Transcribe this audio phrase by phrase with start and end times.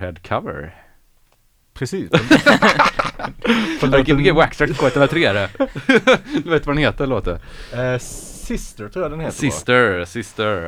[0.00, 0.74] Motorhead-cover.
[1.74, 2.10] Precis.
[4.04, 5.48] Gbg Waxtrax K103 är det.
[6.44, 7.38] Du vet vad den heter låten?
[7.74, 9.32] Eh, Sister tror jag den heter.
[9.32, 9.50] va?
[9.52, 10.66] Sister, Sister.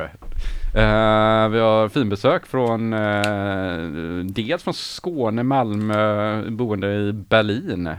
[0.75, 7.89] Eh, vi har finbesök från eh, dels från Skåne, Malmö, boende i Berlin.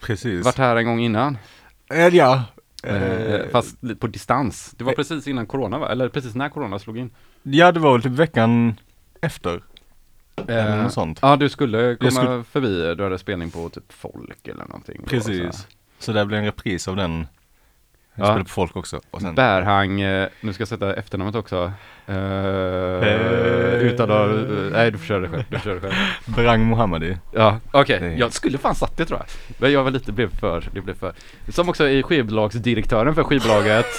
[0.00, 0.44] Precis.
[0.44, 1.38] Varit här en gång innan.
[1.94, 2.42] Eh, ja.
[2.82, 4.74] Eh, fast på distans.
[4.78, 5.88] Det var precis innan corona va?
[5.92, 7.10] Eller precis när corona slog in.
[7.42, 8.74] ja, det var väl typ veckan
[9.20, 9.62] efter.
[10.36, 11.18] Eller Eh, något sånt.
[11.22, 12.94] Ja, du skulle komma skulle- förbi.
[12.94, 14.96] Du hade spelning på typ Folk eller någonting.
[15.00, 15.10] då, så.
[15.10, 15.66] Precis.
[15.98, 17.26] Så det blev en repris av den.
[18.16, 18.26] Jag Ja.
[18.26, 19.00] spelade på folk också.
[19.10, 21.72] Och sen, Bärhang, eh, nu ska jag sätta efternamnet också.
[22.08, 23.78] Uh, Eh.
[23.82, 24.30] utan att,
[24.72, 25.44] nej du får köra det själv.
[25.50, 25.92] Du det själv.
[26.36, 27.16] Berang Mohammadi.
[27.32, 28.00] Ja, okej.
[28.00, 29.26] Det- Jag skulle fan satt det tror jag.
[29.60, 31.12] Men jag var lite, blev för, det blev för.
[31.48, 33.86] Som också är skivbolagsdirektören för skivbolaget.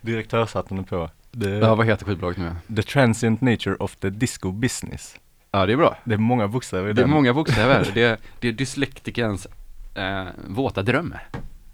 [0.00, 1.10] Direktörshatten är på.
[1.40, 2.76] The, ja, vad heter skivbolaget nu?
[2.76, 5.16] the transient nature of the disco business.
[5.50, 5.96] Ja, det är bra.
[6.04, 7.10] Det är många bokstäver i Det är den.
[7.10, 7.90] många bokstäver.
[7.94, 9.46] Det är, det är dyslektikerns
[9.94, 11.14] eh, våta dröm.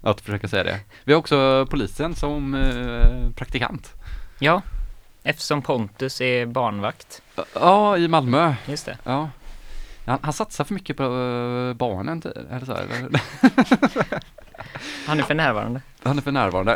[0.01, 0.79] Att försöka säga det.
[1.03, 3.93] Vi har också polisen som eh, praktikant.
[4.39, 4.61] Ja,
[5.23, 7.21] eftersom Pontus är barnvakt.
[7.53, 8.53] Ja, i Malmö.
[8.67, 8.97] Just det.
[9.03, 9.29] Ja.
[10.05, 12.73] Han, han satsar för mycket på eh, barnen, det så?
[12.73, 13.21] här, Eller?
[15.07, 15.81] Han är för närvarande.
[16.03, 16.73] Han är för närvarande.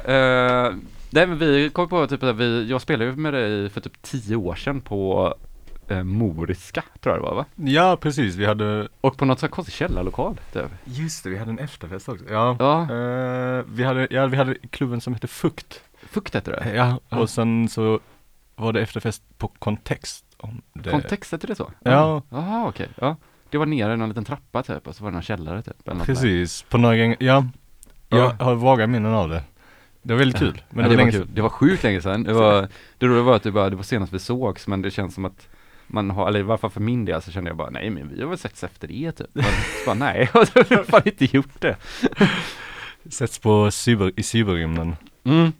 [0.71, 0.75] Uh,
[1.09, 4.01] nej, men vi kom på typ att vi, jag spelade ju med dig för typ
[4.01, 5.33] tio år sedan på
[5.91, 7.45] uh, Moriska, tror jag det var va?
[7.55, 8.35] Ja, precis.
[8.35, 10.65] Vi hade, Och på något sånt konstig källarlokal, typ.
[10.83, 12.25] just det, vi hade en efterfest också.
[12.29, 12.55] Ja.
[12.59, 15.81] Ja, Eh, vi hade, ja, vi hade klubben som hette Fukt.
[16.09, 16.75] Fukt heter det.
[16.75, 17.99] Ja, och sen så
[18.55, 20.25] var det efterfest på Kontext.
[20.37, 20.89] Om det.
[20.89, 21.71] Kontext, heter det så?
[21.83, 22.21] Ja.
[22.29, 22.87] Jaha, okej.
[23.01, 23.15] Ja.
[23.49, 25.87] Det var nere i någon liten trappa typ, och så var det någon källare typ.
[25.87, 26.13] Eller något där.
[26.13, 27.45] Precis, på några gånger, ja.
[28.09, 28.45] Jag Ja.
[28.45, 29.43] har vaga minnen av det.
[30.07, 30.61] Det var väldigt kul.
[30.69, 31.27] Men det det, var var länge kul.
[31.33, 32.23] det var sjukt länge sedan.
[32.23, 32.67] Det var,
[32.97, 35.25] det roliga var att det, bara, det var senast vi sågs, men det känns som
[35.25, 35.47] att
[35.87, 38.09] man har, eller i varje fall för min del så kände jag bara, nej men
[38.09, 39.27] vi har väl setts efter det typ.
[39.33, 41.75] Så bara, nej, jag har fan inte gjort det.
[43.09, 44.95] Sätts på cyber, i cyberrymden.
[45.23, 45.51] Mm.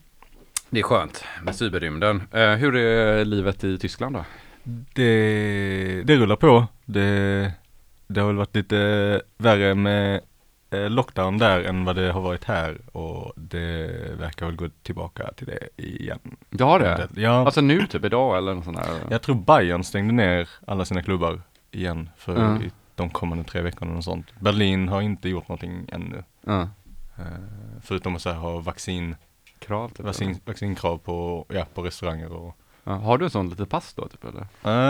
[0.69, 2.23] Det är skönt med cyberrymden.
[2.31, 4.25] Eh, hur är livet i Tyskland då?
[4.93, 6.67] Det, det rullar på.
[6.85, 7.51] Det,
[8.07, 10.21] det har väl varit lite värre med
[10.71, 13.87] lockdown där än vad det har varit här och det
[14.19, 16.19] verkar väl gå tillbaka till det igen.
[16.59, 17.07] Har det?
[17.15, 18.99] Ja, Alltså nu typ idag eller något sånt där?
[19.09, 21.41] jag tror Bayern stängde ner alla sina klubbar
[21.71, 22.61] igen för Ja.
[22.61, 24.27] i de kommande tre veckorna och sånt.
[24.39, 26.23] Berlin har inte gjort någonting ännu.
[26.45, 26.61] Ja.
[27.17, 27.23] Eh,
[27.83, 29.15] förutom att så här, ha vaccin,
[29.59, 30.05] Krav typ?
[30.05, 32.93] vaccin, vaccinkrav på, ja, på restauranger och Ja.
[32.93, 34.41] Har du en sån litet pass då typ eller?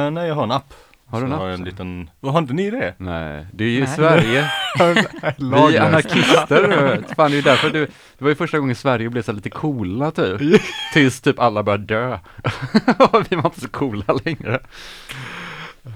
[0.05, 0.73] Eh, nej, jag har en app.
[1.09, 1.41] Har du en app?
[1.41, 2.93] en liten, vad har inte ni det?
[2.97, 3.87] Nej, det är ju i Nej.
[3.95, 4.51] Sverige.
[5.69, 7.03] Vi är anarkister.
[7.15, 7.85] Fan det är ju därför du,
[8.17, 10.61] det var ju första gången Sverige blev så lite coola typ.
[10.93, 12.19] Tills typ alla började dö.
[13.29, 14.59] Vi var inte så coola längre.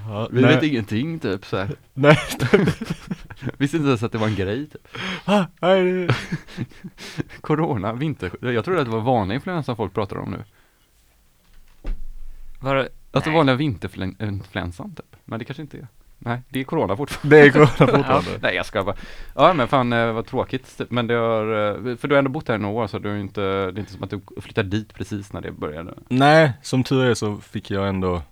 [0.08, 1.70] Ja, Vi nej, vet ingenting typ så här.
[1.94, 2.18] nej,
[3.58, 4.88] Visste inte ens att det var en grej typ.
[5.24, 6.08] ah, nej,
[7.40, 10.44] Corona, vinter, jag trodde att det var vanlig influensa folk pratar om nu.
[12.60, 13.36] Var, Alltså Nej.
[13.36, 15.16] vanliga vinterfluensan typ.
[15.24, 15.86] Men det kanske inte är.
[16.18, 17.36] Nej, det är corona fortfarande.
[17.36, 17.66] det är corona
[17.98, 18.30] fortfarande.
[18.42, 18.96] Nej jag ska bara.
[19.34, 20.78] Ja men fan eh, vad tråkigt.
[20.78, 20.90] Typ.
[20.90, 21.42] Men det har,
[21.90, 23.46] eh, för du har ändå bott här i några år så du ju inte, det
[23.48, 25.94] är inte som att du flyttade dit precis när det började.
[26.08, 28.22] Nej, som tur är så fick jag ändå,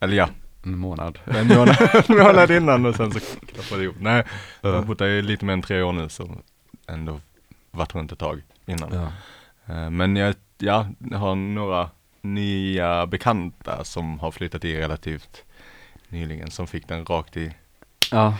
[0.00, 0.28] eller ja,
[0.64, 1.18] En månad.
[1.24, 1.76] en månad,
[2.08, 3.96] en månad innan och sen så klappade det ihop.
[4.00, 4.24] Nej,
[4.60, 4.82] jag har Ja.
[4.82, 6.30] bott där i lite mer än tre år nu så
[6.88, 7.20] ändå
[7.70, 8.90] varit runt ett tag innan.
[8.92, 9.08] Ja.
[9.74, 11.90] Eh, Men jag, ja, jag har några
[12.34, 15.44] nya bekanta som har flyttat i relativt
[16.08, 17.52] nyligen som fick den rakt i,
[18.12, 18.34] Ja,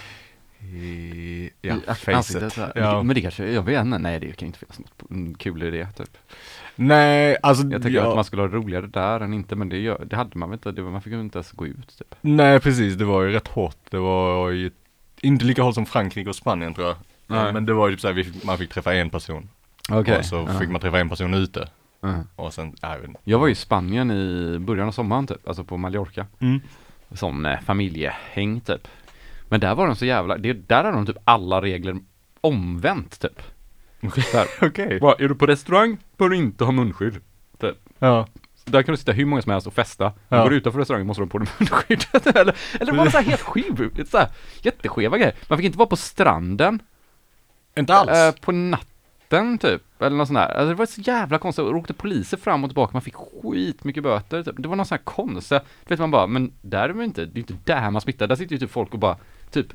[0.60, 2.56] i ja, i facet.
[2.74, 3.02] Ja.
[3.02, 5.88] Men det kanske, jag vet inte, nej det kan inte finnas något kul i det
[5.96, 6.18] typ.
[6.76, 9.96] Nej, alltså Jag tänker ja, att man skulle ha roligare där än inte, men det,
[10.04, 12.14] det hade man väl inte, det, man fick ju inte ens gå ut typ.
[12.20, 13.76] Nej precis, det var ju rätt hårt.
[13.90, 14.70] Det var ju
[15.20, 16.96] inte lika hårt som Frankrike och Spanien tror jag.
[17.26, 17.52] Nej.
[17.52, 19.48] Men det var ju typ såhär, man fick träffa en person.
[19.90, 20.18] Okej.
[20.18, 21.68] Och så fick man träffa en person ute.
[22.36, 23.20] Och sen, jag vet inte.
[23.24, 26.26] Jag var i Spanien i början av sommaren typ, alltså på Mallorca.
[26.40, 26.60] Mm.
[27.12, 28.88] Som eh, familjehäng typ.
[29.48, 31.96] Men där var de så jävla, det, där hade de typ alla regler
[32.40, 33.42] omvänt typ.
[34.62, 35.00] Okej.
[35.00, 37.20] Bara, är du på restaurang bör du inte ha munskydd.
[37.98, 38.26] Ja.
[38.64, 40.12] Där kan du sitta hur många som helst och festa.
[40.28, 40.42] Ja.
[40.42, 42.26] Går du utanför restaurangen måste du ha på dig munskyddet.
[42.26, 44.28] eller, eller det var så här helt skev, så här,
[44.62, 45.34] jätteskeva grejer.
[45.48, 46.82] Man fick inte vara på stranden
[47.76, 48.10] Inte alls.
[48.10, 49.82] eh, på natten typ.
[49.98, 50.46] Eller något sånt där.
[50.46, 51.64] Alltså, det var så jävla konstigt.
[51.64, 52.92] Och åkte poliser fram och tillbaka.
[52.92, 54.42] Man fick skitmycket böter.
[54.42, 54.54] Typ.
[54.58, 57.24] Det var någon sån här konstig, du vet man bara, men där är man inte,
[57.24, 58.26] det är inte där man smittar.
[58.26, 59.16] Där sitter ju typ folk och bara,
[59.50, 59.66] typ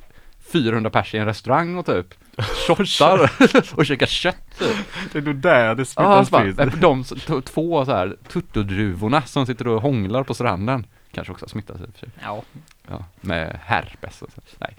[0.52, 2.14] 400 pers i en restaurang och typ
[2.66, 3.30] shottar
[3.74, 4.76] och käkar kött typ.
[5.12, 7.04] Det är nog där det Ja, ah, smittas bara, de
[7.42, 10.86] två så här tuttodruvorna som sitter och hånglar på stranden.
[11.12, 12.08] Kanske också smittas i och för sig.
[12.22, 12.42] Ja,
[12.88, 14.40] Ja, med herpes och så.
[14.58, 14.76] Nej.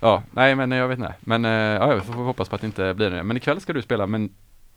[0.00, 1.14] Ja, nej men jag vet inte.
[1.20, 3.22] Men eh, ja, jag får får hoppas på att det inte blir det.
[3.22, 4.30] Men ikväll ska du spela, men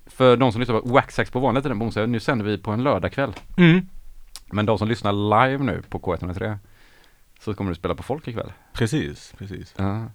[0.08, 2.72] för de som lyssnar på Waxax på vanliga tiden på onsdag, nu sänder vi på
[2.72, 3.34] en lördagkväll.
[3.58, 3.88] Mm.
[4.46, 6.58] Men de som lyssnar live nu på K103
[7.40, 8.52] så kommer du spela på folk ikväll.
[8.74, 9.74] Precis, precis.
[9.78, 10.06] Ja.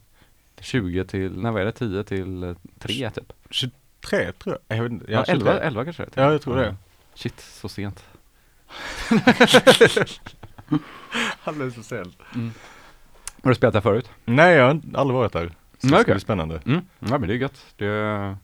[0.61, 1.73] 20 till, när var det?
[1.73, 3.33] 10 till eh, 3 typ?
[3.51, 4.79] 23 tror jag.
[4.79, 5.13] Jag inte.
[5.13, 5.67] Ja, 11, 23.
[5.67, 6.25] 11 kanske det är.
[6.25, 6.77] Ja, jag tror det.
[7.15, 8.05] Shit, så sent.
[11.45, 12.19] Alldeles för sent.
[13.43, 14.11] Har du spelat där förut?
[14.25, 15.53] Nej, jag har aldrig varit där.
[15.79, 16.61] Så Nej, det ska bli spännande.
[16.67, 16.81] Mm.
[16.99, 17.67] Ja men det är gött.
[17.77, 18.37] Det,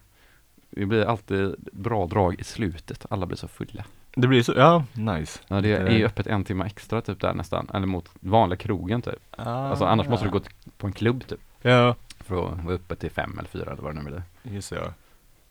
[0.80, 3.06] det blir alltid bra drag i slutet.
[3.10, 3.84] Alla blir så fulla.
[4.14, 5.40] Det blir så, ja, nice.
[5.48, 7.68] Ja det är Det- öppet en timme extra typ där nästan.
[7.74, 9.22] Eller mot vanliga krogen typ.
[9.36, 10.40] Alltså annars måste du gå
[10.78, 11.40] på en klubb typ.
[11.62, 14.22] Ja, För att vara uppe till fem eller fyra eller vad det nu blir.
[14.54, 14.92] gissar jag.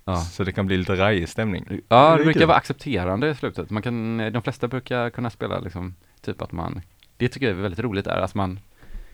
[0.05, 0.15] Ja.
[0.17, 1.81] Så det kan bli lite rajig stämning.
[1.87, 2.47] Ja, Det det brukar kul.
[2.47, 3.69] vara accepterande i slutet.
[3.69, 6.81] Man kan, de flesta brukar kunna spela liksom, typ att man,
[7.17, 8.59] det tycker jag är väldigt roligt är att man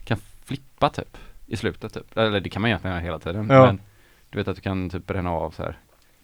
[0.04, 1.18] kan flippa typ
[1.48, 2.18] i slutet typ.
[2.18, 3.48] Eller det kan man egentligen göra hela tiden.
[3.50, 3.66] Ja.
[3.66, 3.82] Men
[4.30, 5.78] du vet att du kan typ bränna av så här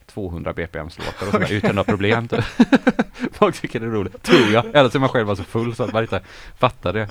[0.09, 2.43] 200 BPM låtar och sådär utan några problem typ.
[3.33, 4.65] Folk tycker det är roligt, tror jag.
[4.65, 6.21] Eller så är man själv bara så full så att man inte
[6.57, 7.09] fattar det.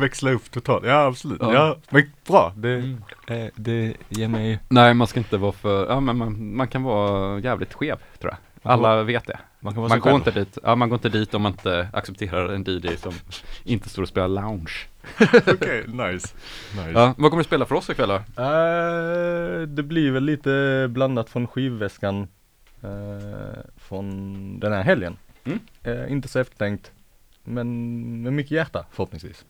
[0.00, 0.86] Växla upp totalt.
[0.86, 1.38] Ja, absolut.
[1.40, 1.54] Ja.
[1.54, 2.52] Ja, men bra.
[2.56, 2.76] Det,
[3.26, 4.58] eh, det ger mig...
[4.68, 8.32] Nej, man ska inte vara för, ja men man, man kan vara jävligt skev tror
[8.32, 8.38] jag.
[8.66, 9.38] Alla vet det.
[9.60, 10.16] Man kan vara Man går själv.
[10.16, 13.12] inte dit, ja man går inte dit om man inte accepterar en DJ som
[13.64, 14.72] inte står och spelar lounge.
[15.46, 16.34] Okej, nice.
[16.76, 16.90] nice.
[16.94, 18.42] Ja, vad kommer du spela för oss ikväll då?
[18.42, 22.28] Eh, det blir väl lite blandat från skivväskan
[22.82, 25.16] eh, från den här helgen.
[25.44, 25.58] Mm.
[25.82, 26.92] Eh, inte så eftertänkt,
[27.44, 29.44] men med mycket hjärta förhoppningsvis.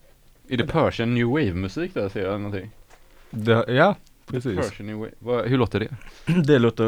[0.48, 2.70] Är det Persian New Wave musik där ser jag någonting?
[3.30, 3.94] Det, ja,
[4.26, 4.56] precis.
[4.56, 5.88] Persian New Wave, hur låter det?
[6.46, 6.84] Det låter,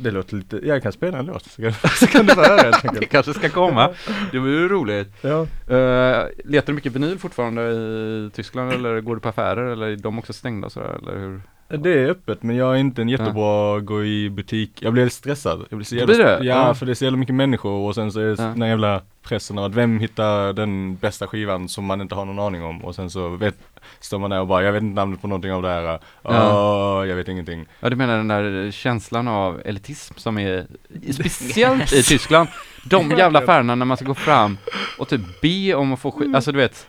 [0.00, 2.62] det låter lite, jag kan spela en låt så kan, så kan du få höra
[2.62, 3.10] helt Det enkelt.
[3.10, 3.90] kanske ska komma,
[4.32, 5.14] det var ju roligt.
[5.20, 5.40] Ja.
[5.70, 9.96] Uh, letar du mycket vinyl fortfarande i Tyskland eller går du på affärer eller är
[9.96, 11.40] de också stängda och sådär eller hur?
[11.78, 15.66] Det är öppet men jag är inte en jättebra gå i butik, jag blir stressad.
[15.70, 16.38] Jag blir så jävla, blir det?
[16.44, 16.74] Ja, Ja.
[16.74, 18.52] för det är så jävla mycket människor och sen så är det Ja.
[18.56, 22.38] den jävla pressen av att vem hittar den bästa skivan som man inte har någon
[22.38, 23.54] aning om och sen så vet,
[24.00, 25.98] står man där och bara jag vet inte namnet på någonting av det här.
[26.22, 27.66] Åh, jag vet ingenting.
[27.80, 30.66] Ja du menar den där känslan av elitism som är
[31.12, 32.48] speciellt i Tyskland.
[32.84, 34.58] De jävla affärerna när man ska gå fram
[34.98, 36.86] och typ be om att få skit, alltså du vet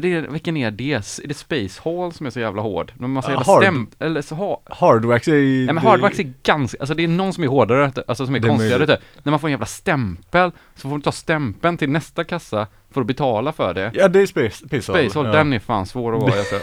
[0.00, 0.92] det är, vilken är det?
[0.92, 2.92] Är det Space Hall som är så jävla hård?
[2.96, 3.62] När man Ja, jävla hard.
[3.62, 7.32] stäm, eller så ha, Hardwax är Nej men Hardwax är ganska, alltså det är någon
[7.32, 9.00] som är hårdare, alltså som är konstigare typ.
[9.22, 13.00] När man får en jävla stämpel, så får du ta stämpeln till nästa kassa för
[13.00, 13.90] att betala för det.
[13.94, 15.00] Ja det är Space, Space Hall.
[15.02, 15.32] Space Hall, ja.
[15.32, 16.60] den är fan svår att vara alltså.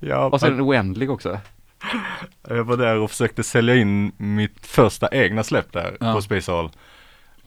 [0.00, 1.38] Ja, Och så är den oändlig också.
[2.48, 6.14] Jag var där och försökte sälja in mitt första egna släpp där Ja.
[6.14, 6.70] på Space Hall.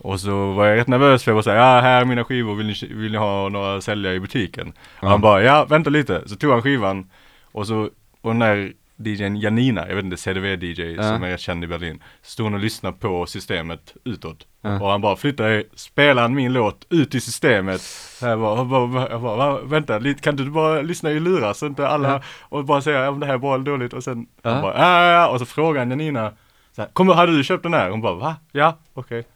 [0.03, 2.55] Och så var jag rätt nervös för jag var såhär, ja här är mina skivor,
[2.55, 4.73] vill ni, vill ni ha några att sälja i butiken?
[4.75, 5.05] Ja.
[5.05, 6.29] Och han bara, ja vänta lite.
[6.29, 7.09] Så tog han skivan
[7.51, 7.89] och så,
[8.21, 8.73] och den där
[9.05, 11.03] DJn Janina, jag vet inte, CDV-DJ Ja.
[11.03, 12.03] som är rätt känd i Berlin.
[12.21, 14.47] Stod hon och lyssnade på systemet utåt.
[14.61, 14.79] Ja.
[14.81, 17.81] Och han bara, flytta dig, spela han min låt ut i systemet.
[17.81, 21.19] Så jag bara, jag bara, jag bara "Va, vänta, lite, kan du bara lyssna i
[21.19, 24.03] lurar så inte alla, och bara säga om det här är bra eller dåligt och
[24.03, 26.31] sen, han bara, ja, ja, ja, och så frågade han Janina,
[26.75, 27.89] så här, kommer, hade du köpt den här?
[27.89, 28.35] Hon bara, va?
[28.51, 29.23] Ja, okej.
[29.23, 29.27] Så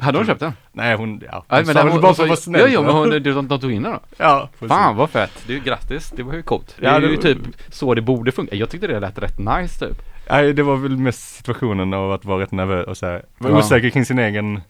[0.00, 0.52] Hade hon köpt den?
[0.72, 1.44] Nej hon, ja.
[1.48, 2.60] Nej men den, hon, bara för att vara snäll.
[2.60, 4.00] ja, jo, men hon, de, de tog in den då?
[4.16, 4.48] Ja.
[4.68, 6.74] Fan vad fett, det är ju grattis, det var ju coolt.
[6.78, 8.56] Det Ja, är det ju var- typ så det borde funka.
[8.56, 10.02] Jag tyckte det lät rätt nice typ.
[10.30, 13.52] Nej, det var väl mest situationen av att vara rätt nervös och så här, vara
[13.52, 13.58] Ja.
[13.58, 14.60] osäker kring sin egen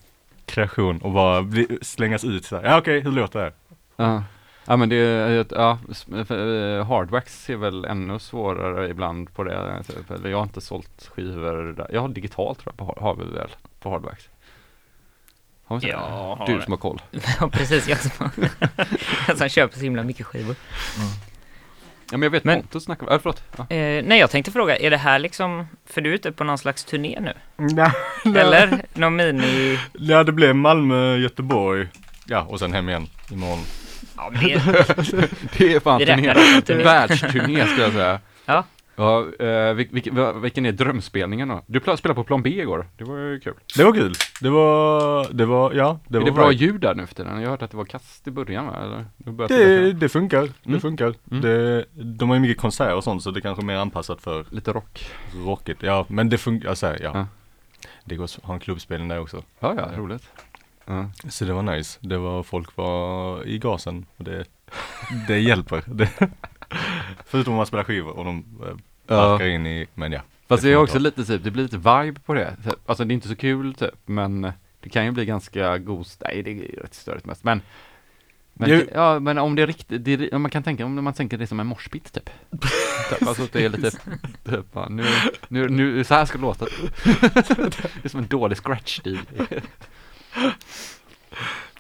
[0.47, 2.65] kreation och bara bli, slängas ut så här.
[2.65, 3.53] Ja okej, hur låter det?
[3.97, 4.23] Ja.
[4.67, 5.79] Ja men det är, ja,
[6.19, 9.83] eh, Hardwax är väl ännu svårare ibland på det.
[9.87, 10.25] Typ.
[10.25, 11.87] Jag har inte sålt skivor där.
[11.93, 13.49] Jag har digitalt tror jag på, har vi väl
[13.81, 14.29] på Hardwax.
[15.73, 16.39] Har vi Ja, det?
[16.39, 16.63] har Du det.
[16.65, 17.03] som har koll.
[17.41, 17.89] Ja, precis.
[17.89, 18.31] Jag som,
[19.29, 20.57] jag som köper så himla mycket skivor.
[22.11, 23.43] Ja men jag vet Men- Pontus snackar, äh, förlåt.
[23.57, 23.63] Ja.
[23.77, 26.59] Eh, nej, jag tänkte fråga, är det här liksom, för du är ute på någon
[26.59, 27.33] slags turné nu?
[27.57, 27.91] Nej,
[28.37, 29.79] Eller någon mini...
[29.93, 31.89] Ja, det blev Malmö, Göteborg.
[32.27, 33.59] Ja, och sen hem igen imorgon.
[34.17, 34.55] Ja, men det,
[35.59, 36.07] Det är fan Det
[36.63, 36.83] turné.
[36.85, 38.21] världsturné skulle jag säga.
[38.47, 38.65] Ja.
[38.97, 41.63] Ja, eh, vil, vilken, va- vilken är drömspelningen då?
[41.67, 43.55] Du spelade på plan B igår, det var ju kul.
[43.77, 44.13] Det var kul.
[44.41, 47.37] Det var, det var, ja, det är var det bra ljud där nu för tiden?
[47.41, 48.77] Jag har hört att det var kast i början va?
[48.83, 49.07] Eller?
[49.49, 50.81] Det, det funkar, det Mm.
[50.81, 51.15] funkar.
[51.31, 51.41] Mm.
[51.43, 54.45] Det, de har ju mycket konserter och sånt så det kanske är mer anpassat för
[54.51, 55.11] Lite rock.
[55.45, 55.83] rockigt.
[55.83, 57.11] Ja, men det funkar, alltså, ja.
[57.15, 57.27] Ja.
[58.05, 59.43] Det går att ha en klubbspelning där också.
[59.61, 60.29] Ja, ja, roligt.
[60.87, 61.11] Ja.
[61.29, 61.99] Så det var nice.
[62.03, 64.45] Det var, folk var i gasen och det,
[65.29, 65.83] det hjälper.
[65.95, 66.09] Det,
[67.27, 68.75] förutom om man spelar skivor och de eh,
[69.07, 70.21] barkar in i, men ja.
[70.49, 72.57] Fast Det är också lite typ, det blir lite vibe på det.
[72.87, 76.07] Alltså det är inte så kul typ, men eh, det kan ju bli ganska god,
[76.21, 77.63] nej det är ju rätt störigt mest, men
[78.55, 81.13] men, Det- ja, men om det är riktigt, det är, man kan tänka, om man
[81.15, 82.31] tänker det som en morspit typ.
[83.11, 83.91] typ alltså det är lite,
[84.45, 85.05] typ, nu,
[85.49, 86.65] nu, nu, så här ska det låta.
[87.05, 89.19] det är som en dålig scratch-stil.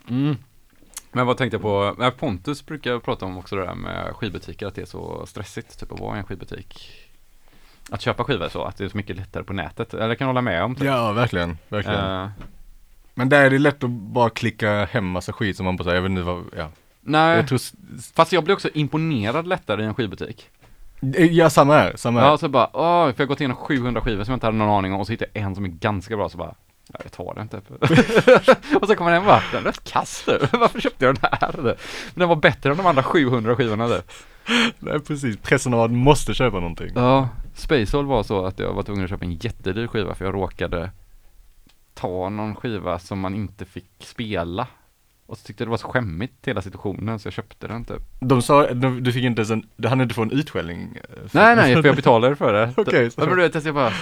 [0.08, 0.36] Mm.
[1.12, 4.74] Men vad tänkte jag på, Pontus brukar prata om också det där med skivbutiker, att
[4.74, 6.90] det är så stressigt typ att vara i en skivbutik.
[7.90, 10.28] Att köpa skivor så, att det är så mycket lättare på nätet, eller kan jag
[10.28, 10.74] hålla med om.
[10.74, 10.84] Typ.
[10.84, 12.22] Ja, verkligen, verkligen.
[12.22, 12.28] Eh,
[13.14, 15.94] Men där är det lätt att bara klicka hem massa skit som man bara säger,
[15.96, 16.68] jag vet inte vad, ja.
[17.00, 17.60] nej, Jag tror,
[18.14, 20.48] fast jag blir också imponerad lättare i en skivbutik.
[21.30, 22.26] ja samma här, samma här.
[22.28, 24.58] Ja, så bara, åh, för jag har gått igenom 700 skivor som jag inte hade
[24.58, 26.54] någon aning om och så hittar jag en som är ganska bra så bara,
[26.88, 27.70] nej jag tar den typ.
[28.82, 31.62] och så kommer den bara, den är rätt kass du, varför köpte jag den här?
[31.62, 31.74] Men
[32.14, 34.02] den var bättre än de andra 700 skivorna du.
[34.78, 35.36] Nej, precis.
[35.36, 36.90] Pressen av att man måste köpa någonting.
[36.94, 40.34] Ja, Spacehole var så att jag var tvungen att köpa en jättedyr skiva för jag
[40.34, 40.90] råkade
[41.94, 44.66] ta någon skiva som man inte fick spela.
[45.26, 48.02] Och så tyckte jag det var så skämmigt hela situationen så jag köpte den typ.
[48.20, 50.96] De sa, du, du fick inte ens en, du hann inte få en utskällning?
[50.96, 52.72] eh, Nej nej, för jag betalade för det.
[52.76, 53.92] Okej, så- Ja, men du vet, jag bara,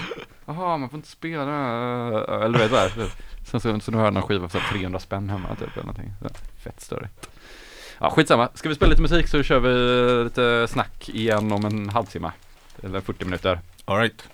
[0.47, 1.43] jaha man får inte spela,
[2.45, 2.93] eller du vet såhär.
[3.45, 5.73] Sen så, så nu har jag någon skiva för så här 300 spänn hemma typ
[5.77, 6.13] eller någonting.
[6.23, 6.29] Så,
[6.63, 7.09] fett större.
[7.99, 11.89] Ja skitsamma, ska vi spela lite musik så kör vi lite snack igen om en
[11.89, 12.31] halvtimme.
[12.83, 13.61] Eller 40 minuter.
[13.85, 14.29] All right.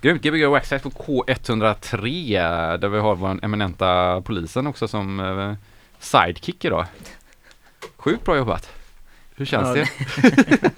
[0.00, 5.54] Grymt, Gbg Waxxax på K103 där vi har vår eminenta polisen också som eh,
[6.02, 6.86] sidekick idag.
[7.96, 8.70] Sjukt bra jobbat.
[9.36, 9.88] Hur känns Ja, det?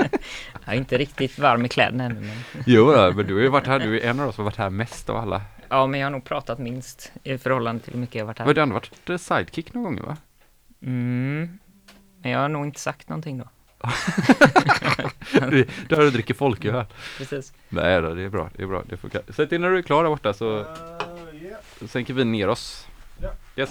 [0.64, 3.48] Jag är inte riktigt varm i kläderna ännu men Jo då, men du har ju
[3.48, 5.42] varit här, du är en av oss som har varit här mest av alla.
[5.68, 8.38] Ja men jag har nog pratat minst i förhållande till hur mycket jag har varit
[8.38, 10.16] Har här du ändå varit sidekick någon gång va?
[10.82, 11.58] mm.
[12.22, 13.44] Men jag har nog inte sagt någonting då
[15.50, 16.84] Du, där du dricker folköl.
[17.18, 19.22] Precis Nej då, det är bra, det är bra, det funkar.
[19.28, 20.66] Säg till när du är klar där borta så
[21.78, 22.86] så sänker vi ner oss.
[23.22, 23.30] Ja.
[23.56, 23.70] Yes.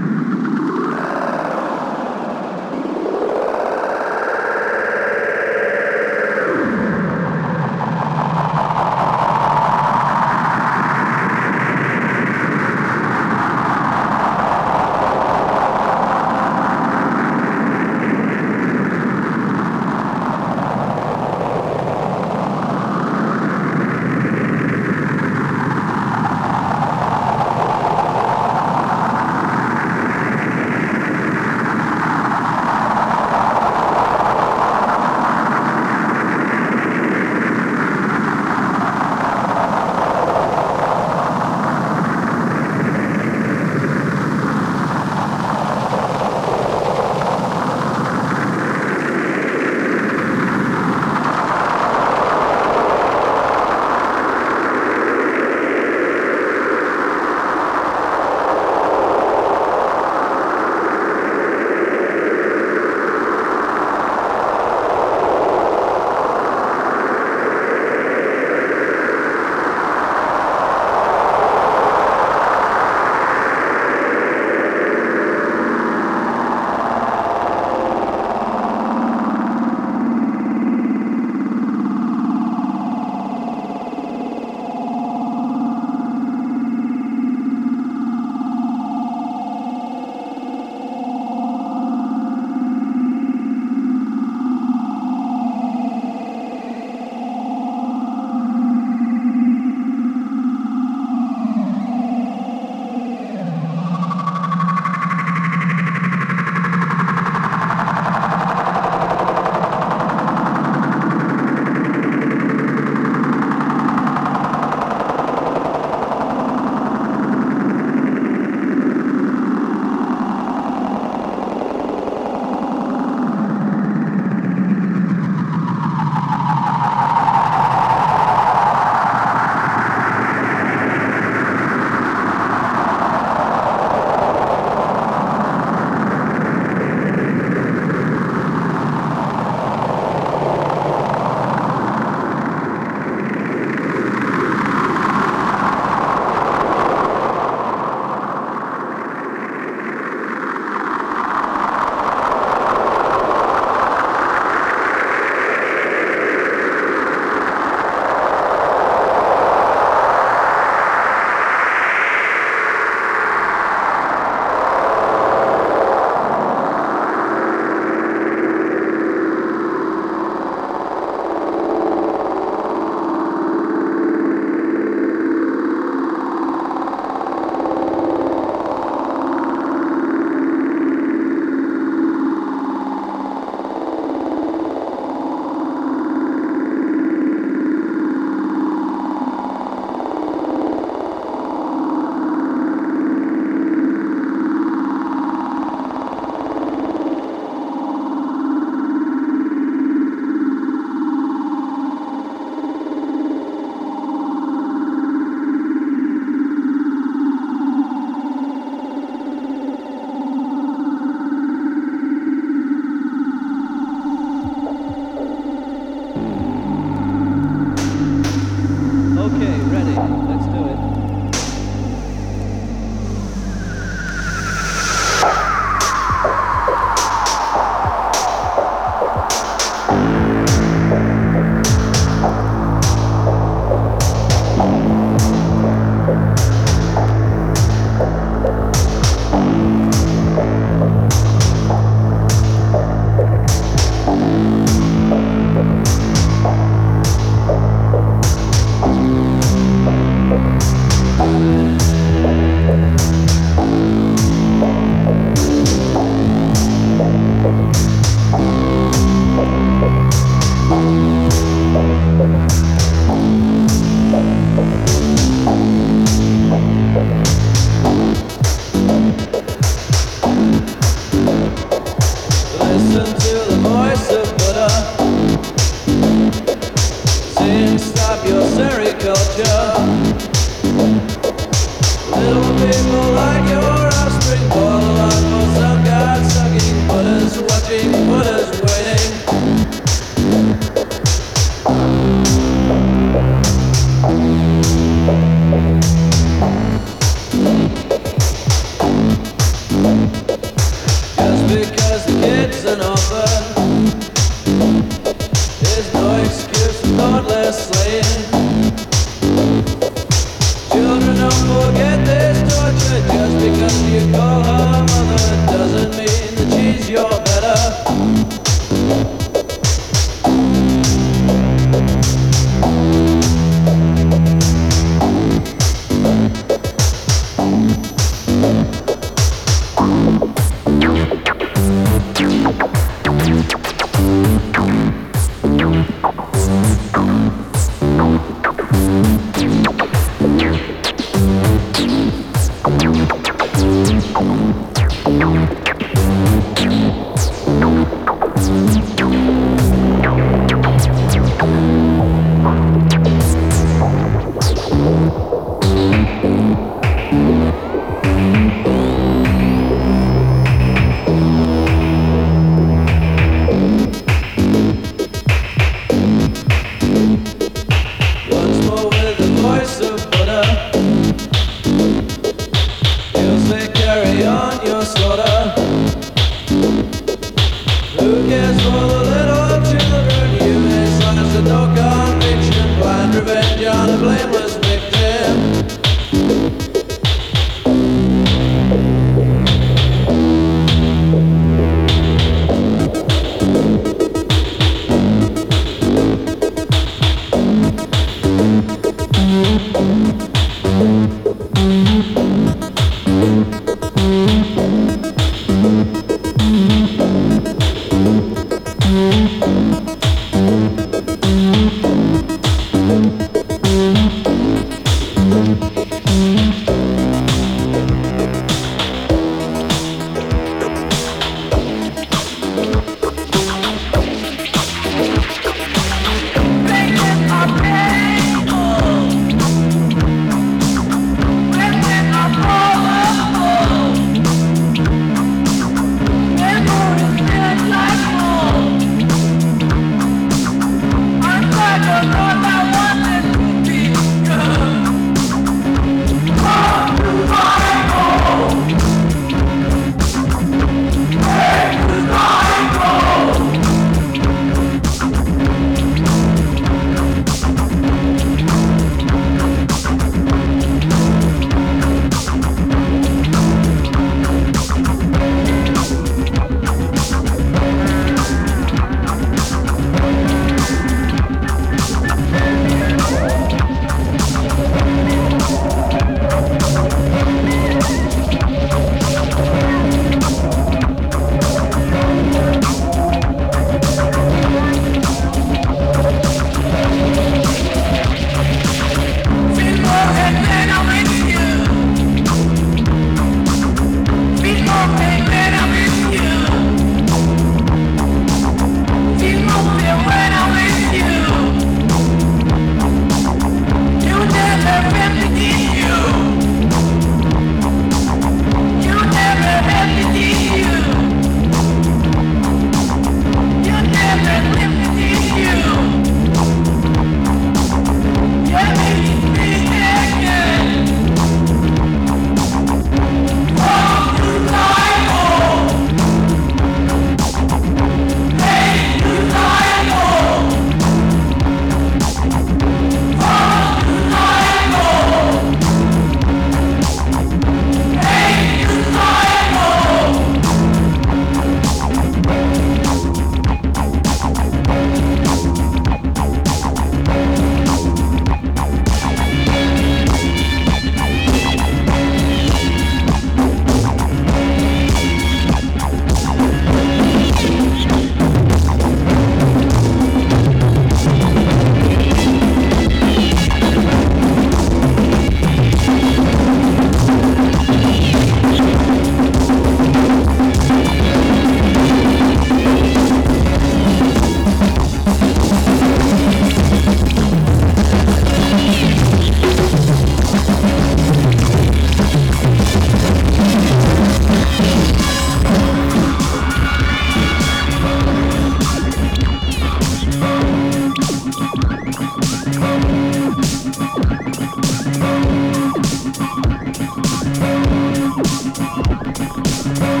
[599.72, 600.00] Thank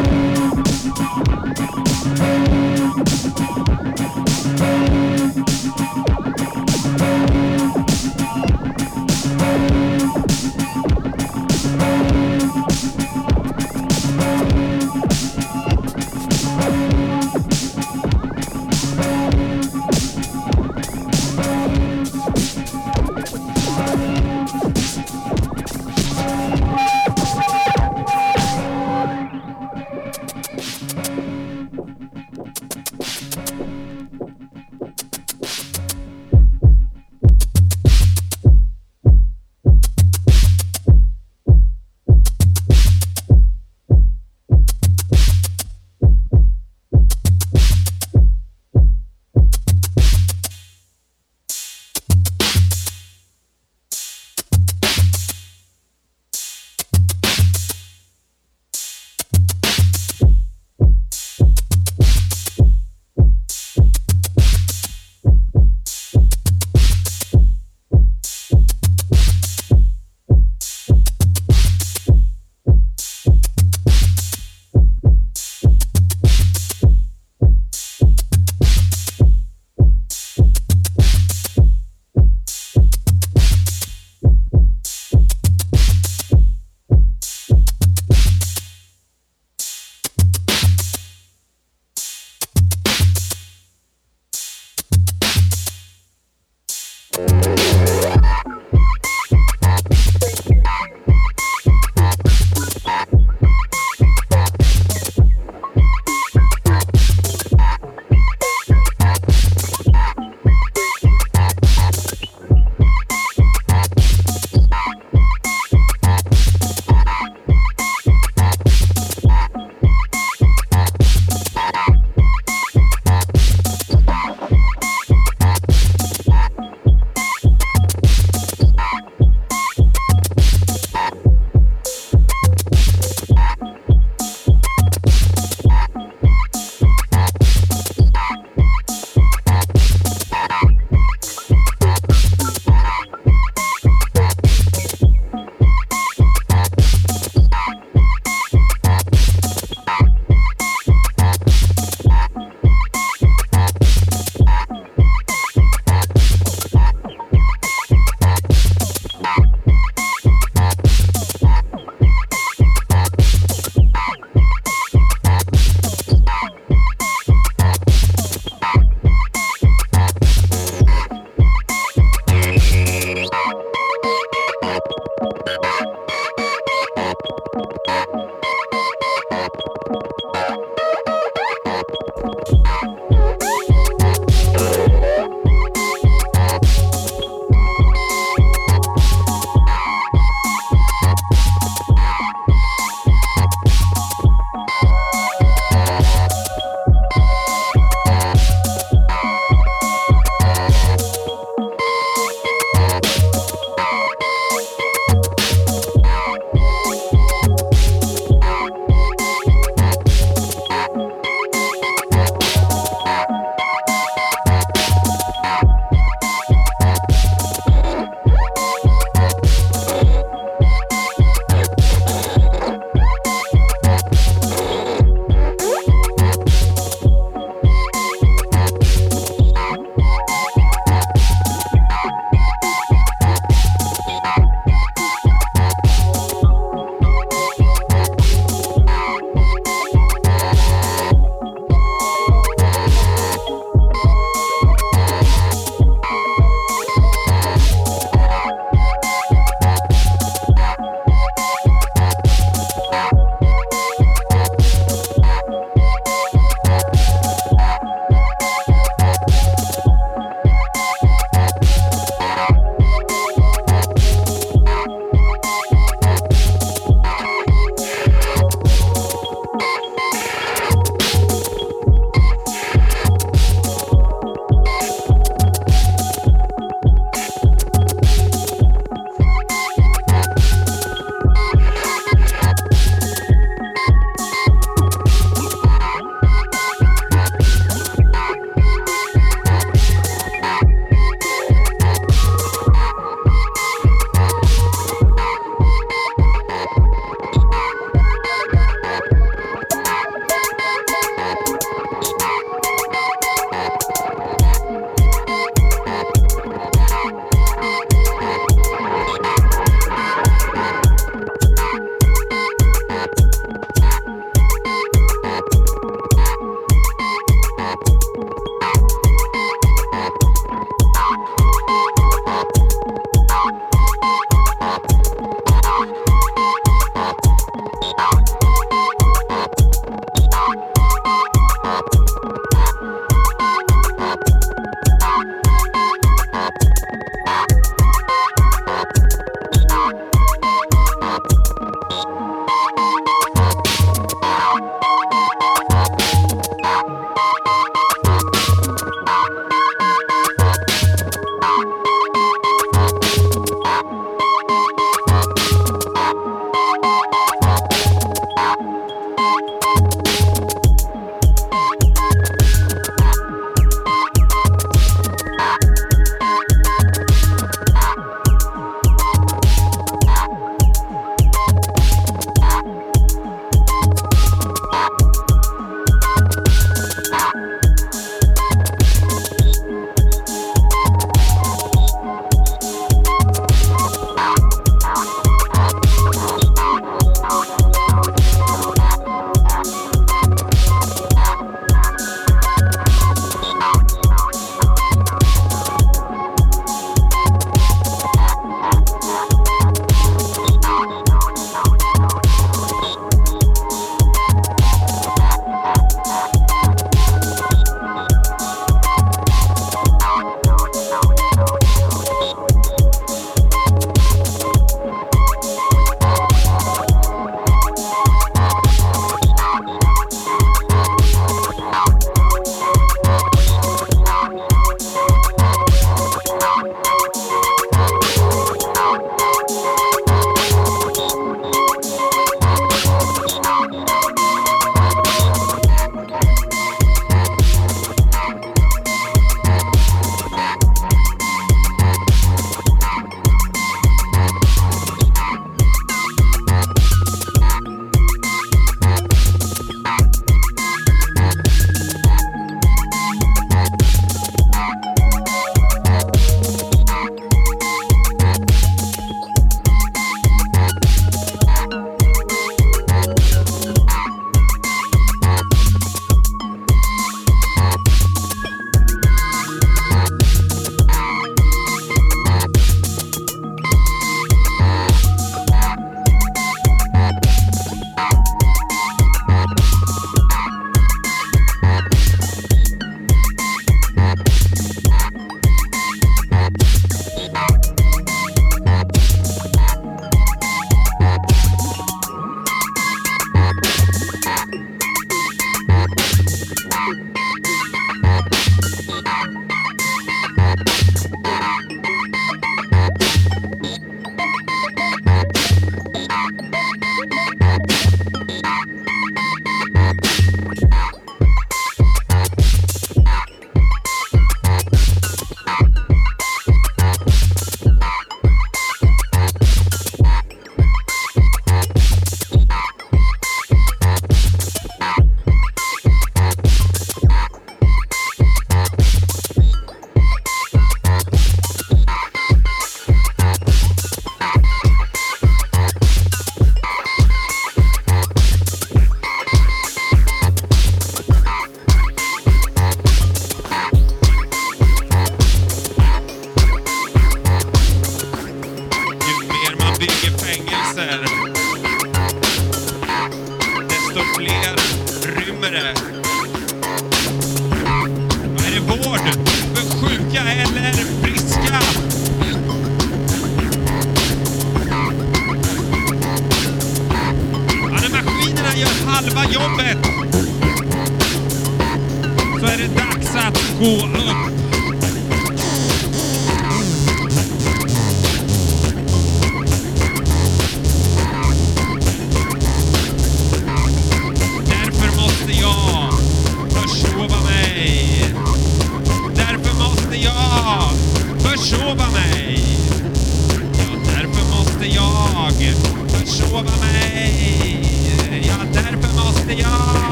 [3.40, 3.49] you.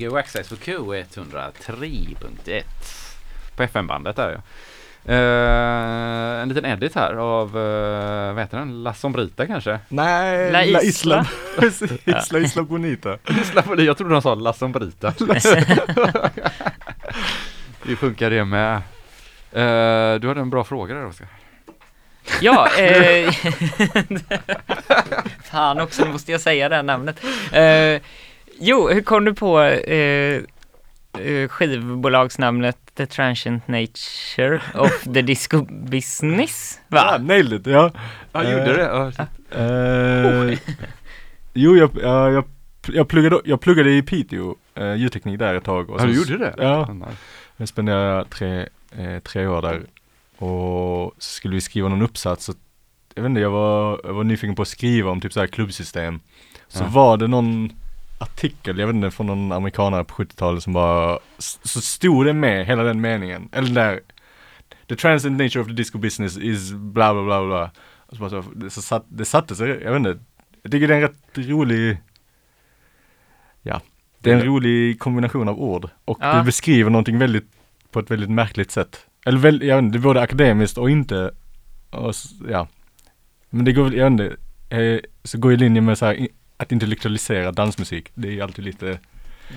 [0.00, 2.62] 20 och Access för Q103.1
[3.56, 4.42] på oh FM-bandet där ja.
[5.08, 9.78] Uh, en liten edit här av, uh, vad heter den, La Sombrita kanske?
[9.88, 11.26] Nej, La Isla.
[11.56, 13.18] La Isla, Isla, Isla Bonita.
[13.40, 15.14] Isla jag trodde de sa La Sombrita.
[17.82, 18.76] det funkar det med.
[18.76, 18.82] Uh,
[20.20, 21.28] du hade en bra fråga där Oskar.
[22.40, 23.32] Ja, eh,
[25.44, 27.24] fan också, nu måste jag säga det här namnet.
[27.52, 28.00] Eh,
[28.60, 30.42] jo, hur kom du på eh,
[31.18, 36.80] eh, skivbolagsnamnet The Transient Nature of the Disco Business?
[36.88, 37.18] Ja, Va?
[37.18, 37.90] nailed it, ja.
[38.32, 38.82] Ja, gjorde det?
[38.82, 39.12] Ja.
[39.60, 40.58] Eh,
[41.54, 42.44] jo, jag, jag, jag,
[42.88, 45.90] jag, pluggade, jag pluggade i Piteå, uh, ljudteknik där ett tag.
[45.90, 46.54] och Ja, du så- gjorde det?
[46.58, 46.80] Ja.
[46.82, 47.16] Oh, nice.
[47.56, 49.82] Jag spenderade tre, eh, tre år där
[50.38, 52.44] och så skulle vi skriva någon uppsats.
[52.44, 52.52] Så,
[53.14, 55.46] jag vet inte, jag var, jag var nyfiken på att skriva om typ så här
[55.46, 56.20] klubbsystem.
[56.68, 56.88] Så Ja.
[56.88, 57.72] var det någon
[58.20, 62.32] artikel, jag vet inte, från någon amerikanare på 70-talet som var, s- så stod det
[62.32, 64.00] med hela den meningen, eller där
[64.88, 67.70] The transient nature of the disco business is bla bla bla bla.
[67.96, 70.18] Och så bara så, det, så satt, det satte sig, jag vet inte,
[70.62, 71.96] jag tycker det är en rätt rolig,
[73.62, 73.80] ja,
[74.18, 75.88] det är en rolig kombination av ord.
[76.04, 76.34] Och Ja.
[76.36, 77.48] det beskriver någonting väldigt,
[77.90, 79.06] på ett väldigt märkligt sätt.
[79.26, 81.30] Eller väl, jag vet inte, det är både akademiskt och inte,
[81.90, 82.14] och,
[82.48, 82.68] ja.
[83.50, 84.36] Men det går väl, jag vet inte,
[84.76, 86.28] eh, så går i linje med så här,
[86.60, 88.10] att intellektualisera dansmusik.
[88.14, 88.98] Det är ju alltid lite,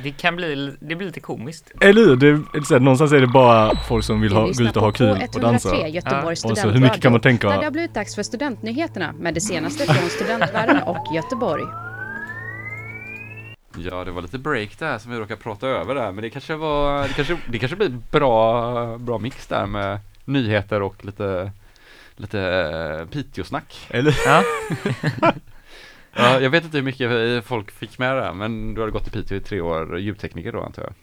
[0.03, 1.71] Det kan bli, det blir lite komiskt.
[1.81, 2.15] eller hur?
[2.15, 4.75] Det är så här, någonstans är det bara folk som vill Du ha, gå ut
[4.77, 5.69] och ha på kul och dansa.
[5.69, 8.23] K103 Göteborgs Och så hur mycket kan man tänka- Där det har blivit dags för
[8.23, 11.63] studentnyheterna med det senaste från studentvärlden och Göteborg.
[13.77, 16.55] Ja, det var lite break där som vi råkade prata över där, men det kanske
[16.55, 21.51] var, det kanske, det kanske blir bra, bra mix där med nyheter och lite,
[22.15, 22.37] lite
[23.01, 23.87] uh, Piteå-snack.
[23.89, 24.15] Eller?
[24.25, 24.43] Ja,
[26.15, 29.07] Ja, jag vet inte hur mycket folk fick med det, här, men du hade gått
[29.07, 30.93] i Piteå i tre år, ljudtekniker då antar jag?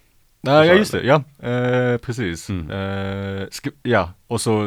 [0.42, 2.48] Nej, ja just det, ja, eh, precis.
[2.50, 2.70] Mm.
[2.70, 3.46] Eh,
[3.82, 4.66] ja, och så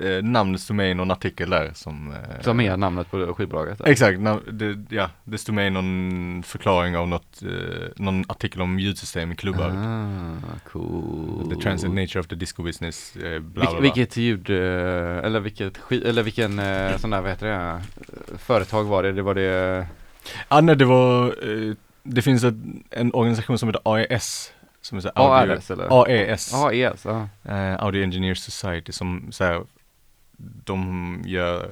[0.00, 2.12] eh, stod med i någon artikel där som...
[2.12, 3.78] Eh, Som är namnet på skivbolaget?
[3.78, 3.86] där.
[3.86, 8.60] Exakt, na- det, ja, det stod med i någon förklaring av något, eh, någon artikel
[8.62, 9.70] om ljudsystem i klubbar.
[9.70, 11.50] Ah, cool.
[11.50, 13.80] The transient nature of the disco business, eh, bla bla bla.
[13.80, 14.56] vilket ljud, eh,
[15.24, 17.78] eller vilket eller vilken eh, sån där, vad heter det, eh,
[18.38, 19.12] företag var det?
[19.12, 19.86] Det var det,
[20.48, 22.54] Ah, nej, det var, eh, det finns ett,
[22.90, 24.52] en organisation som heter AES.
[24.80, 26.02] Som är så här audio- ARS eller?
[26.02, 26.50] AES.
[26.52, 27.28] Ja, ES, ja.
[27.44, 29.62] eh, Audio Engineers Society som så här,
[30.64, 31.70] de gör,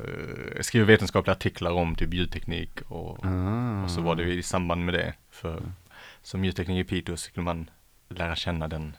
[0.61, 3.83] skriver vetenskapliga artiklar om typ ljudteknik och, Ah.
[3.85, 5.15] och så var det i samband med det.
[5.31, 5.63] För
[6.23, 7.71] som ljudtekniker i Piteå så skulle man
[8.09, 8.97] lära känna den,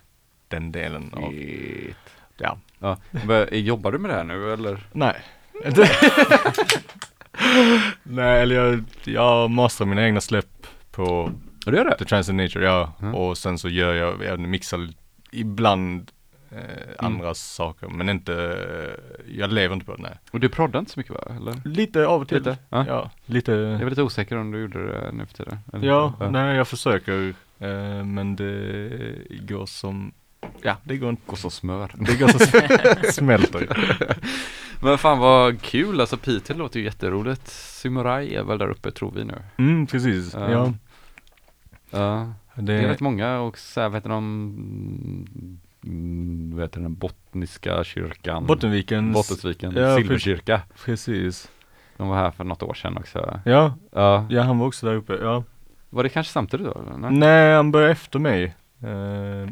[0.47, 1.95] den delen av Shit.
[2.37, 2.97] ja, Ja.
[3.11, 4.87] Men, Jobbar du med det här nu eller?
[4.91, 5.15] nej.
[8.03, 11.31] nej, eller jag, jag masterar mina egna släpp på
[11.69, 11.97] Ja, du gör det?
[11.97, 12.93] The Trans Nature, ja.
[13.01, 13.15] Mm.
[13.15, 14.89] Och sen så gör jag, jag mixar
[15.31, 16.11] ibland
[16.51, 16.59] eh,
[16.99, 18.57] andra saker, men inte,
[19.27, 20.17] jag lever inte på det, nej.
[20.31, 21.21] Och du proddar inte så mycket va?
[21.37, 21.55] Eller?
[21.65, 22.37] Lite av och till.
[22.37, 22.57] Lite?
[22.69, 22.85] Ja.
[22.87, 23.51] Ja, lite.
[23.51, 25.59] Jag är lite osäker om du gjorde det nu för tiden.
[25.73, 25.87] eller?
[25.87, 27.33] Ja, nej jag försöker.
[27.59, 28.89] Eh, men det
[29.41, 30.11] går som,
[30.61, 31.21] ja det går inte.
[31.25, 31.91] Går som smör.
[31.95, 33.67] Det går som smälter.
[34.83, 37.47] Men fan vad kul, alltså Piteå låter ju jätteroligt.
[37.47, 39.35] Samurai är väl där uppe tror vi nu.
[39.57, 40.33] Mm, precis.
[40.33, 40.51] Ja.
[40.51, 40.73] Ja.
[41.91, 46.81] Ja, det är Det, rätt många och så här, vad heter de, mm, vad heter
[46.81, 48.45] den, Bottniska kyrkan?
[48.45, 50.61] Bottenvikens, Bottensviken, Ja, Silverkyrka.
[50.85, 51.51] precis.
[51.97, 53.39] De var här för något år sedan också.
[53.45, 55.13] Ja, Ja, ja han var också där uppe.
[55.21, 55.43] Ja.
[55.89, 56.79] var det kanske samtidigt då?
[56.81, 56.97] Eller?
[56.97, 57.11] Nej?
[57.11, 58.55] Nej, han började efter mig.
[58.83, 59.47] Eh, jag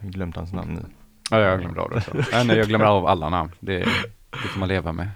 [0.00, 0.80] har glömt hans namn nu.
[1.30, 2.12] Ja, jag glömde av det också.
[2.44, 3.50] nej, jag glömmer av alla namn.
[3.60, 3.78] Det,
[4.30, 5.08] det får man leva med.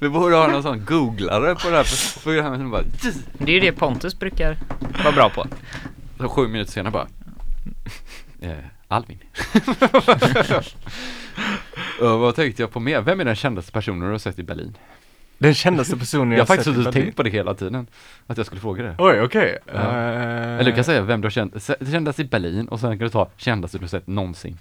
[0.00, 2.82] Vi borde ha någon sån googlare på det här programmet som bara,
[3.38, 4.56] Det är ju det Pontus brukar
[5.04, 5.46] vara bra på.
[6.18, 7.06] så sju minuter senare bara,
[8.40, 8.50] eh,
[8.88, 9.18] Alvin.
[12.00, 13.00] Vad tänkte jag på mer?
[13.00, 14.76] Vem är den kändaste personen du har sett i Berlin?
[15.38, 17.04] Den kändaste personen Jag har faktiskt sett i suttit och Berlin.
[17.06, 17.86] tänkt på det hela tiden.
[18.26, 18.94] Att jag skulle fråga det.
[18.98, 19.58] Oj, okej.
[19.66, 19.72] Ja.
[19.72, 22.98] Eh, Eller du kan säga vem du har känt, kändaste i Berlin och sen kan
[22.98, 24.58] du ta kändaste du har sett någonsin.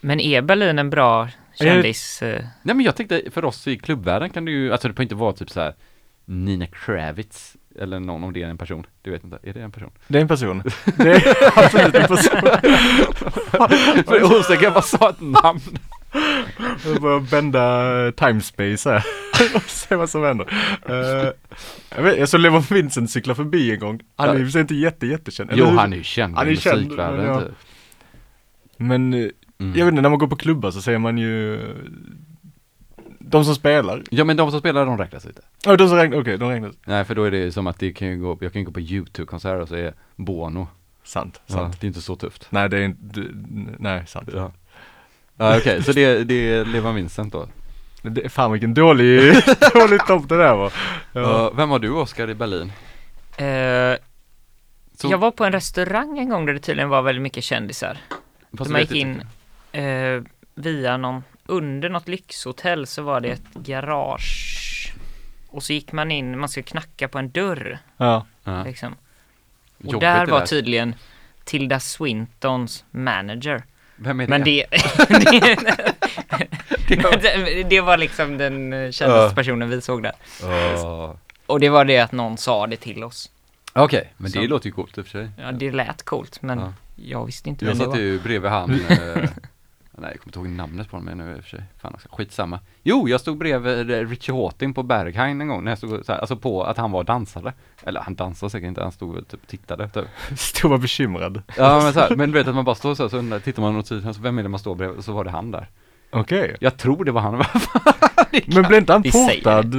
[0.00, 2.22] Men är Berlin en bra kändis?
[2.22, 5.02] eh, Nej men jag tänkte för oss i klubbvärlden kan det ju, alltså det får
[5.02, 5.74] inte vara typ så här
[6.24, 8.86] Nina Kravitz eller någon om det är en person.
[9.02, 9.90] Du vet inte, är det en person?
[10.08, 10.62] Det är en person.
[10.96, 12.40] Det är absolut en person.
[14.06, 15.60] För jag är osäker, jag bara sa ett namn.
[16.86, 19.04] Jag börjar bända timespace här
[19.54, 20.46] och se vad som händer.
[20.90, 21.30] Uh,
[21.96, 24.00] jag, vet, jag såg Levon Vincent cykla förbi en gång.
[24.16, 24.44] Han är Ja.
[24.44, 25.50] för sig inte jätte, jättekänd.
[25.54, 27.40] Jo han är ju känd Han i är känd, musikvärlden men ja.
[27.40, 27.52] typ.
[28.76, 29.28] Men eh,
[29.58, 29.78] Mm.
[29.78, 31.60] jag vet inte, när man går på klubbar så ser man ju
[33.18, 34.02] de som spelar.
[34.10, 35.40] Ja men de som spelar de räknas inte.
[35.64, 36.74] Ja, de som räknas, okej, de räknas.
[36.86, 38.72] Nej för då är det som att det kan ju gå, jag kan ju gå
[38.72, 40.68] på YouTube-konserter och så är Bono.
[41.04, 41.80] Sant, Ja, sant.
[41.80, 42.46] det är inte så tufft.
[42.50, 43.24] Nej, det är inte,
[43.78, 44.28] nej, sant.
[44.34, 44.52] Ja.
[45.36, 47.48] Ja okej, så det, det är Levan Vincent då.
[48.02, 49.20] Det, fan vilken dålig,
[49.74, 50.72] dålig topp det där var.
[51.12, 51.20] Ja.
[51.20, 51.50] Ja.
[51.56, 52.72] vem var du Oskar i Berlin?
[54.96, 57.98] Så- Jag var på en restaurang en gång där det tydligen var väldigt mycket kändisar.
[58.58, 59.22] Fast man gick in
[59.74, 60.22] eh,
[60.54, 64.50] via någon, under något lyxhotell så var det ett garage.
[65.48, 68.26] Och så gick man in, man skulle knacka på en dörr ja.
[68.64, 68.92] Liksom.
[69.78, 70.46] Och Jobbigt där det var där.
[70.46, 70.94] tydligen
[71.44, 73.62] Tilda Swintons manager.
[73.96, 74.30] Vem är det?
[74.30, 74.66] Men det,
[76.88, 80.12] det, det var liksom den kändaste personen vi såg där.
[80.42, 81.16] Ja.
[81.46, 83.30] Och det var det att någon sa det till oss.
[83.72, 84.46] Okej, men det Så.
[84.46, 85.28] låter ju coolt i och för sig.
[85.38, 86.72] Ja, det lät coolt, men Ja.
[86.96, 87.98] jag visste inte Jag vem det satt var.
[88.00, 89.30] ju bredvid han, eh,
[89.98, 92.08] nej jag kommer inte ihåg namnet på honom nu i och för sig, fan också,
[92.12, 92.60] skitsamma.
[92.82, 96.12] Jo, jag stod bredvid eh, Richie Hawtin på Berghain en gång när jag stod så
[96.12, 97.52] här, alltså på att han var dansare.
[97.82, 100.04] Eller han dansade säkert inte, han stod och typ och tittade typ.
[100.38, 101.42] Stor var bekymrad.
[101.56, 103.38] Ja men så här, men du vet att man bara står så här, så undrar,
[103.38, 104.98] tittar man åt sidan, så vem är det man står bredvid?
[104.98, 105.68] Och så var det han där.
[106.10, 106.56] Okej.
[106.60, 107.34] Jag tror det var han,
[108.46, 109.74] Men blev inte han portad?
[109.74, 109.78] eh,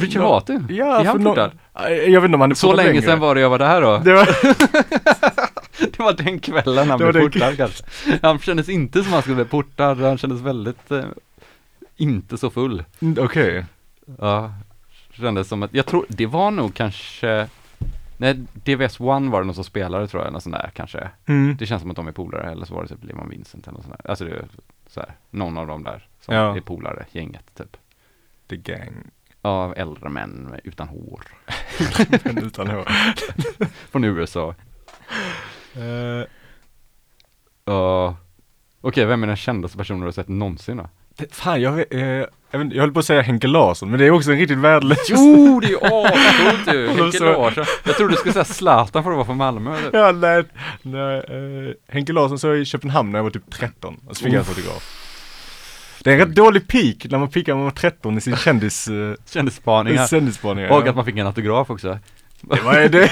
[0.00, 0.66] Richie Hawtin?
[0.70, 1.50] Ja, är han för nå- portad?
[1.88, 3.02] Jag vet inte om han är Så portad länge längre.
[3.02, 3.98] sedan var det jag var där då.
[4.04, 4.28] Det var,
[5.96, 7.84] Det var den kvällen han blev portad kanske.
[8.22, 11.04] Han kändes inte som han skulle bli portad, han kändes väldigt, eh,
[11.96, 12.84] inte så full.
[13.00, 13.64] Mm, okej.
[14.18, 14.54] Ja,
[15.12, 17.48] kändes som att, jag tror, det var nog kanske,
[18.16, 21.08] nej DVS One var det någon som spelade tror jag, någon sån där kanske.
[21.26, 21.56] Mm.
[21.58, 23.76] Det känns som att de är polare, eller så var det typ Lehman Vincent eller
[23.76, 24.10] något sånt där.
[24.10, 24.44] Alltså det är
[24.86, 26.56] så här, någon av dem där som Ja.
[26.56, 27.76] är polare, gänget typ.
[28.48, 28.94] The gang.
[29.42, 31.22] Av äldre män utan hår.
[32.42, 32.88] Utan hår.
[33.90, 34.54] Från USA.
[35.76, 36.26] Eh,
[37.64, 38.16] Ja.
[38.80, 40.88] Okej, vem är den kändaste personen du har sett någonsin då?
[41.16, 42.00] det- fan, jag, eh,
[42.50, 44.58] jag, vet, jag höll på att säga Henke Larsson, men det är också en riktigt
[44.58, 44.98] värdelös.
[45.10, 46.88] Jo, det är ju ascoolt ju!
[46.88, 47.64] Henke Larsson.
[47.84, 49.76] Jag trodde du skulle säga Zlatan för att vara från Malmö.
[49.78, 49.98] eller?
[49.98, 50.44] Ja, nej,
[50.82, 54.24] nej eh, Henke Larsson såg jag i Köpenhamn när jag var typ 13 och så
[54.24, 55.06] fick jag en fotograf.
[56.04, 58.36] Det är en rätt dålig peak när man pickar när man var 13 i sin
[58.44, 60.06] kändis, uh, Kändisspaningar.
[60.06, 60.70] kändisspaningar.
[60.70, 61.98] Och att man fick en autograf också.
[62.42, 63.10] Det var det.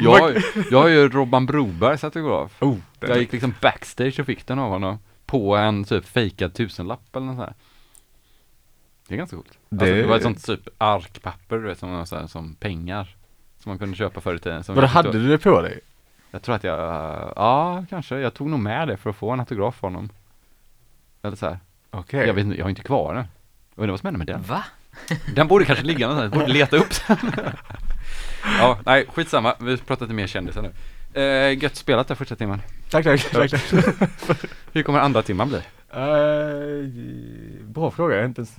[0.00, 2.62] Jag, jag har ju Robban Brobergs autograf.
[2.62, 4.98] Oh, det Jag gick liksom backstage och fick den av honom.
[5.26, 7.54] På en typ fejkad tusenlapp eller något sånt här.
[9.08, 9.48] Det är ganska coolt.
[9.70, 13.16] Alltså, Det- det var ett sånt typ arkpapper du vet som, så här, som pengar.
[13.58, 14.62] Som man kunde köpa förr i tiden.
[14.68, 15.80] Vadå, hade du det på dig?
[16.30, 16.78] Jag tror att jag,
[17.36, 18.18] ja kanske.
[18.18, 20.08] Jag tog nog med det för att få en autograf av honom.
[21.22, 21.58] Eller så här.
[21.90, 22.26] Okej.
[22.26, 23.24] Jag vet inte, jag har inte kvar den.
[23.74, 24.42] Jag undrar vad som händer med den.
[24.42, 24.64] Va?
[25.34, 27.18] Den borde kanske ligga någonstans, borde leta upp den.
[28.58, 30.70] Ja, nej skitsamma, vi pratar inte mer kändisar nu.
[31.20, 32.62] Eh, gött spelat där första timmen.
[32.90, 34.38] Tack, tack, tack, tack.
[34.72, 35.58] Hur kommer andra timmen bli?
[35.90, 36.88] Eh,
[37.64, 38.56] bra fråga, jag har inte ens,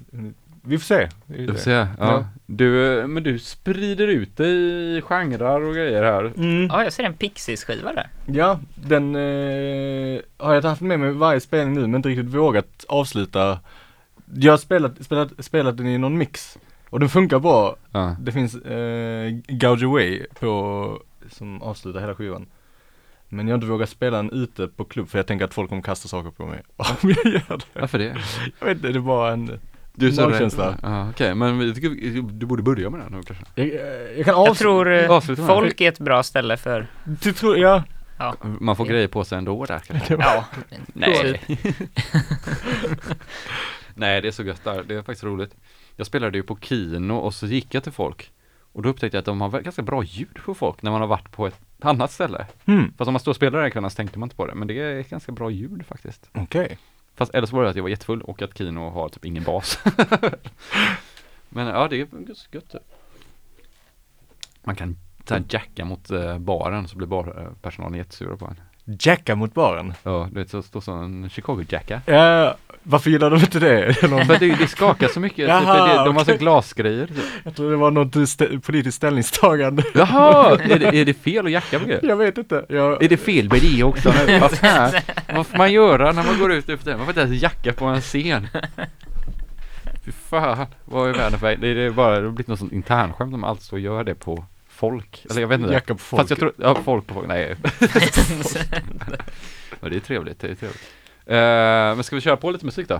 [0.62, 1.10] vi får se.
[1.26, 1.72] Du får se.
[1.72, 1.88] Ja.
[2.00, 2.26] Ja.
[2.46, 4.52] Du, men du sprider ut dig
[4.98, 6.34] i genrer och grejer här.
[6.38, 6.68] Mm.
[6.68, 8.10] Ja, jag ser en Pixies-skiva där.
[8.26, 12.86] Ja, den eh, har jag haft med mig varje spelning nu men inte riktigt vågat
[12.88, 13.60] avsluta.
[14.34, 16.58] Jag har spelat, spelat, spelat den i någon mix
[16.90, 17.76] och den funkar bra.
[17.92, 18.16] Ja.
[18.20, 22.46] Det finns eh, Gouge Away på, som avslutar hela skivan.
[23.30, 25.70] Men jag har inte vågat spela den ute på klubb för jag tänker att folk
[25.70, 27.80] kommer kasta saker på mig om jag gör det.
[27.80, 28.16] Varför det?
[28.60, 29.60] Jag vet inte, det är bara en
[29.94, 30.30] Du rädd.
[30.30, 30.78] magkänsla.
[30.84, 33.46] Ja, okej, men vi tycker, du borde börja med den nu kanske.
[33.56, 33.68] Jag,
[34.18, 34.48] jag kan avsluta.
[34.50, 37.84] Jag tror eh, folk är ett bra ställe för, Du tror, ja.
[38.42, 40.16] Man får grejer på sig ändå där kanske.
[40.20, 40.46] ja,
[40.94, 41.42] Nej.
[43.94, 44.84] Nej, det är så gött där.
[44.84, 45.56] Det är faktiskt roligt.
[45.96, 48.32] Jag spelade ju på Kino och så gick jag till folk.
[48.72, 51.08] Och då upptäckte jag att de har ganska bra ljud på folk när man har
[51.08, 52.48] varit på ett annat ställe.
[52.66, 54.56] Hmm, Fast om man står och spelar den kvällen så tänkte man inte på det.
[54.56, 56.30] Men det är ganska bra ljud faktiskt.
[56.34, 56.78] okej.
[57.16, 59.44] Fast eller så var det att jag var jättefull och att Kino har typ ingen
[59.44, 59.80] bas.
[61.50, 62.82] Men ja, det är ganska gött typ.
[64.64, 68.60] Man kan så här jacka mot eh, baren så blir barpersonalen jättesura på en.
[69.00, 69.94] Jacka mot baren.
[70.04, 72.02] Ja, du vet så står så en Chicago-jacka.
[72.06, 73.86] Ja, varför gillar de inte det?
[74.02, 77.08] Det För att det, det skakar så mycket, typ, Jaha, det, de har så glasgrejer.
[77.08, 77.18] Typ.
[77.44, 79.84] Jag tror det var något stä- politiskt ställningstagande.
[79.96, 82.00] Jaha, är det, är det fel att jacka på grejer?
[82.04, 82.66] Jag vet inte.
[82.70, 84.14] Jag, Är det fel med det också?
[84.42, 84.92] Vad fan?
[85.36, 86.98] Vad får man göra när man går ut efter det?
[86.98, 88.48] Man får inte ens jacka på en scen.
[90.06, 92.60] Fy fan, vad är världen för Det är det är bara, det har blivit något
[92.60, 94.46] sånt internskämt om allt så gör det på
[94.76, 95.26] folk.
[95.30, 95.74] Eller jag vet inte.
[95.74, 96.20] Jacka på folk.
[96.20, 97.56] Fast jag tror, ja folk på folk, nej.
[99.80, 100.82] ja, det är trevligt, det är trevligt.
[101.28, 101.36] Uh,
[101.96, 103.00] men ska vi köra på lite musik då?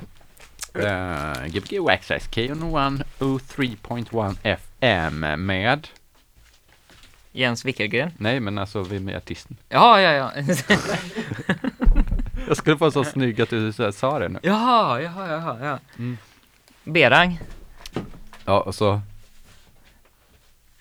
[0.76, 5.88] Uh, Gbg Waxxax K103.1 FM med,
[7.32, 8.12] Jens Wickelgren.
[8.18, 9.58] nej men alltså vem är artisten?
[9.70, 10.32] Ja, ja, ja.
[12.48, 14.40] Jag skulle få så snygg att du så här sa det nu.
[14.44, 15.80] Jaha, jaha, jaha, ja.
[15.98, 16.18] Mm.
[16.84, 17.40] Berang.
[18.46, 19.02] Ja, och så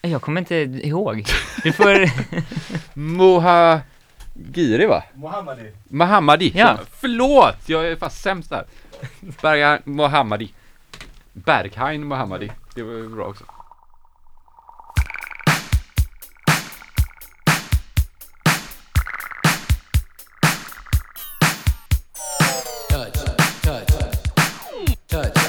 [0.04, 1.26] Jag kommer inte ihåg.
[1.62, 2.10] Du får...
[2.98, 5.02] Mohagiri va?
[5.14, 5.72] Mohammadi.
[5.88, 6.52] Mohammadi.
[6.54, 6.78] Ja.
[7.00, 8.64] Förlåt, jag är fast sämst där.
[9.42, 10.52] Berghain Mohammadi.
[11.32, 12.50] Berghain Mohammadi.
[12.74, 13.44] Det var bra också.
[22.88, 23.12] touch,
[23.62, 23.86] touch,
[25.08, 25.43] touch,